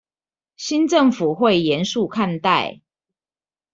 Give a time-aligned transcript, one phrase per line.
[0.57, 2.81] 新政府會嚴肅看待